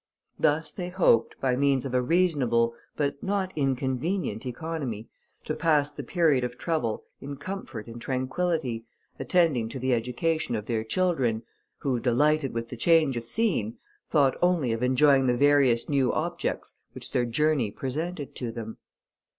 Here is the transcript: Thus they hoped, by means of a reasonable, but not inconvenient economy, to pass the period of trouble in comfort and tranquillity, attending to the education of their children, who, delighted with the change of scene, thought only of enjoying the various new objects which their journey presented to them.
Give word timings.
Thus 0.39 0.71
they 0.71 0.89
hoped, 0.89 1.39
by 1.39 1.55
means 1.55 1.85
of 1.85 1.93
a 1.93 2.01
reasonable, 2.01 2.73
but 2.97 3.21
not 3.21 3.53
inconvenient 3.55 4.47
economy, 4.47 5.07
to 5.45 5.53
pass 5.53 5.91
the 5.91 6.01
period 6.01 6.43
of 6.43 6.57
trouble 6.57 7.03
in 7.19 7.37
comfort 7.37 7.85
and 7.85 8.01
tranquillity, 8.01 8.85
attending 9.19 9.69
to 9.69 9.77
the 9.77 9.93
education 9.93 10.55
of 10.55 10.65
their 10.65 10.83
children, 10.83 11.43
who, 11.81 11.99
delighted 11.99 12.51
with 12.51 12.69
the 12.69 12.77
change 12.77 13.15
of 13.15 13.25
scene, 13.25 13.77
thought 14.09 14.35
only 14.41 14.71
of 14.71 14.81
enjoying 14.81 15.27
the 15.27 15.37
various 15.37 15.87
new 15.87 16.11
objects 16.11 16.73
which 16.93 17.11
their 17.11 17.25
journey 17.25 17.69
presented 17.69 18.33
to 18.37 18.51
them. 18.51 18.77